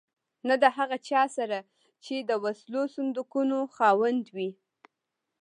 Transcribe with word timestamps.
نه 0.47 0.55
د 0.63 0.65
هغه 0.77 0.97
چا 1.09 1.21
سره 1.37 1.57
چې 2.05 2.15
د 2.19 2.31
وسلو 2.43 2.81
صندوقونو 2.95 3.57
خاوند 3.75 4.25
وي. 4.35 4.49